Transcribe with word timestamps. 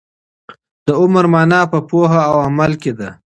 د 0.85 0.87
عمر 1.01 1.25
مانا 1.33 1.61
په 1.71 1.79
پوهه 1.89 2.19
او 2.31 2.35
عمل 2.47 2.71
کي 2.81 2.91
ده. 2.99 3.09